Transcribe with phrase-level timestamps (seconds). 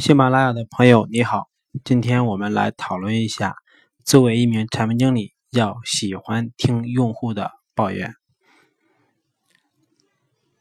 [0.00, 1.50] 喜马拉雅的朋友你好，
[1.84, 3.54] 今天我们来讨论一下，
[4.02, 8.14] 作为一名产品经理，要喜欢听用户的抱怨。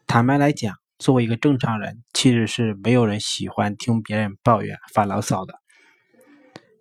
[0.05, 5.53] 坦白来讲，作为一个正常人，其实是没有人喜欢听别人抱怨、发牢骚的。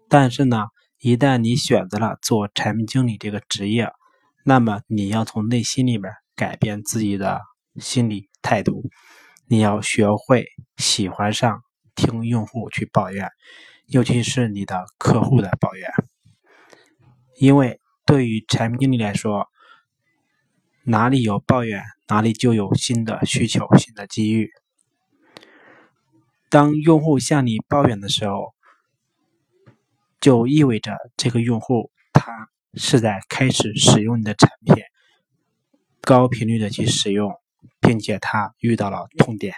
[0.09, 0.67] 但是呢，
[0.99, 3.89] 一旦你选择了做产品经理这个职业，
[4.45, 7.41] 那么你要从内心里边改变自己的
[7.77, 8.91] 心理态度，
[9.47, 10.45] 你要学会
[10.77, 11.63] 喜欢上。
[11.99, 13.29] 听用户去抱怨，
[13.87, 15.91] 尤其是你的客户的抱怨，
[17.41, 19.49] 因为对于产品经理来说，
[20.85, 24.53] 哪里有抱怨，哪里就有新的需求、新的机遇。
[26.49, 28.55] 当用户向你抱怨的时候，
[30.21, 34.85] 就意味着这个用户他是在开始使用你的产品，
[36.01, 37.35] 高频率的去使用，
[37.81, 39.53] 并且他遇到了痛点。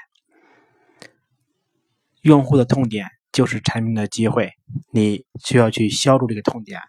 [2.23, 4.53] 用户的痛点就是产品的机会，
[4.93, 6.81] 你需要去消除这个痛点，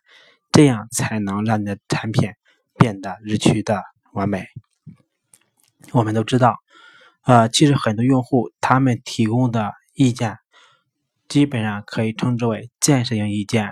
[0.51, 2.31] 这样才能让你的产品
[2.77, 4.47] 变得日趋的完美。
[5.91, 6.57] 我们都知道，
[7.23, 10.37] 呃，其实很多用户他们提供的意见，
[11.27, 13.71] 基本上可以称之为建设性意见，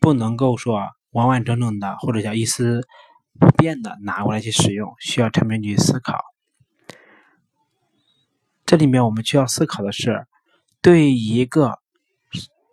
[0.00, 0.80] 不能够说
[1.10, 2.80] 完完整整的或者叫一丝
[3.38, 6.33] 不变的拿过来去使用，需要产品去思考。
[8.74, 10.26] 这里面我们需要思考的是，
[10.82, 11.78] 对一个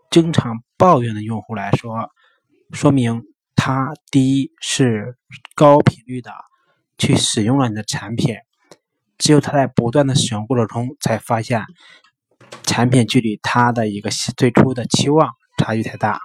[0.09, 2.09] 经常抱怨的用户来说，
[2.71, 3.21] 说明
[3.55, 5.15] 他第一是
[5.53, 6.31] 高频率的
[6.97, 8.35] 去使用了你的产品，
[9.19, 11.61] 只有他在不断的使用过程中才发现
[12.63, 15.29] 产品距离他的一个最初的期望
[15.59, 16.19] 差距太大。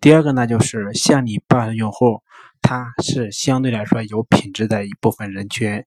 [0.00, 2.22] 第二个呢，就是向你抱怨的用户，
[2.62, 5.84] 他是相对来说有品质的一部分人群，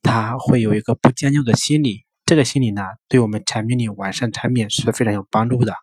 [0.00, 2.05] 他会有一个不将就的心理。
[2.26, 5.76] 这个心理呢，对我们产品里完善产品是非常有帮助的。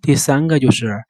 [0.00, 1.02] 第三个就是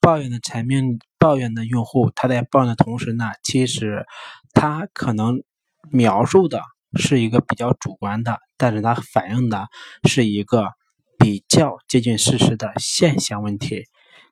[0.00, 4.06] 抱怨的产品，抱怨的用户，他在抱怨的同时呢，其实
[4.54, 5.42] 他可能
[5.90, 6.62] 描述的
[6.96, 9.66] 是一个比较主观的，但是他反映的
[10.08, 10.68] 是一个
[11.18, 13.82] 比较接近事实的现象问题，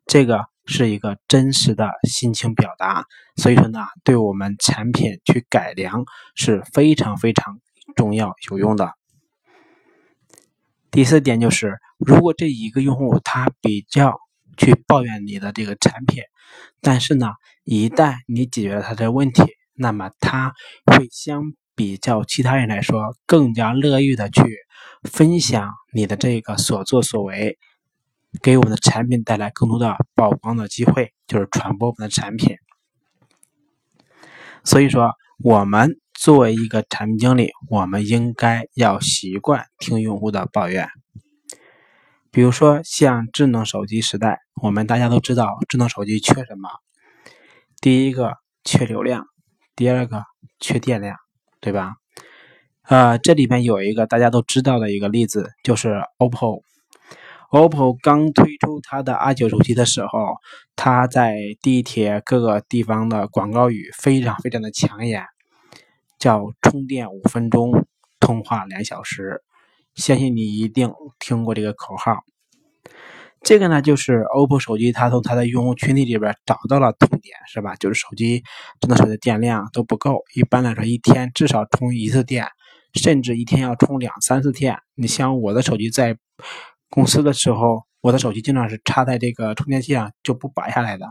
[0.07, 3.05] 这个是一个真实的心情表达，
[3.35, 6.05] 所以说呢，对我们产品去改良
[6.37, 7.59] 是非常非常。
[7.99, 8.93] 重要有用的。
[10.93, 14.17] 第四点就是，如果这一个用户他比较
[14.57, 16.23] 去抱怨你的这个产品，
[16.81, 17.33] 但是呢，
[17.65, 19.43] 一旦你解决了他的问题，
[19.75, 20.55] 那么他
[20.87, 21.43] 会相
[21.75, 24.43] 比较其他人来说更加乐意的去
[25.03, 27.59] 分享你的这个所作所为，
[28.41, 32.57] 给我们的产品带来更多的曝光的机会，就是传播我们的产品。
[34.63, 35.11] 所以说，
[35.43, 35.99] 我们。
[36.21, 40.89] 作为一个产品经理，我们应该要习惯听用户的抱怨。
[42.33, 46.69] 比如说，像智能手机时代，我们大家都知道，智能手机缺什么？
[47.81, 48.35] 第一个
[48.65, 49.27] 缺流量，
[49.77, 50.25] 第二个
[50.59, 51.17] 缺电量，
[51.61, 51.93] 对吧？
[52.89, 56.63] 呃，这里边有一个大家都知道的一个例子，就是 OPPO。
[57.53, 60.35] OPPO 刚推出它的 R9 手机的时候，
[60.75, 65.23] 它在地铁各个地方的广告语非常非常的抢眼。
[66.19, 67.87] 叫充电五分钟，
[68.21, 69.43] 通话两小时，
[69.95, 72.25] 相信你一定听过这个口号。
[73.41, 77.77] 这个呢，就是 OPPO 手机，它从它的用户群体里边找到了痛点，是吧？
[77.77, 78.43] 就是手机
[78.81, 82.49] 智能手机的电量都不够，一般来说一天至少充一次电，
[82.95, 84.77] 甚至一天要充两三次电。
[84.97, 86.19] 你像我的手机在
[86.91, 91.07] 公司的时候，我的手机经常是插在这个充电器上就不拔下来的，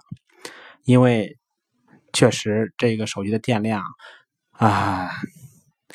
[0.84, 1.38] 因为
[2.12, 3.82] 确实这个手机的电量。
[4.58, 5.10] 啊，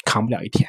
[0.04, 0.68] 扛不了一天。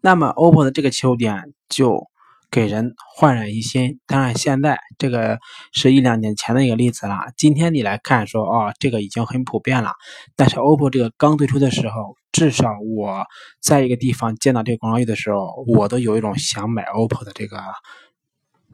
[0.00, 2.06] 那么，OPPO 的这个切入点就
[2.50, 3.98] 给人焕然一新。
[4.06, 5.40] 当然，现在这个
[5.72, 7.18] 是一两年前的一个例子了。
[7.36, 9.92] 今天你来看，说哦，这个已经很普遍了。
[10.36, 13.26] 但是，OPPO 这个刚推出的时候，至少我
[13.60, 17.60] 在一个地方见到这个广告语的时候，我都有一种想买 OPPO 的这个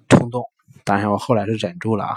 [0.08, 0.44] 冲动。
[0.84, 2.14] 当然，我后来是忍住了啊。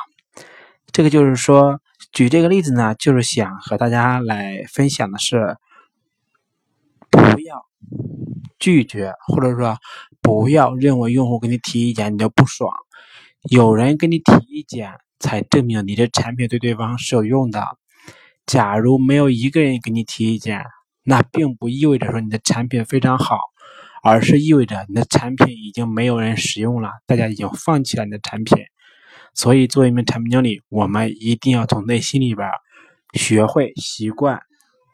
[0.92, 1.80] 这个就是说。
[2.12, 5.58] 举这个例子呢，就是想和大家来分享的是，
[7.10, 7.66] 不要
[8.58, 9.78] 拒绝，或者说
[10.22, 12.74] 不要认为用户给你提意见你就不爽。
[13.50, 17.64] 有人给你提意见，才证明你的产品对对方是有用的。
[18.46, 20.64] 假如没有一个人给你提意见，
[21.04, 23.40] 那并不意味着说你的产品非常好，
[24.04, 28.58] 而是意味着你的产品已经没有人使用了，大家已经放弃了你的产品。
[29.34, 32.50] 所以，作为一名产品经理，我们一定要从内心里边
[33.14, 34.42] 学会习惯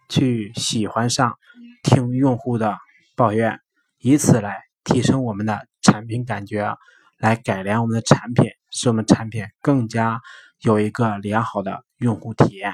[0.10, 1.36] 去喜欢上
[1.84, 2.78] 听用户的
[3.16, 3.60] 抱怨，
[4.00, 6.76] 以此来提升我们的产品感觉，
[7.18, 10.20] 来改良我们的产品，使我们产品更加
[10.62, 12.74] 有一个良好的用户体验。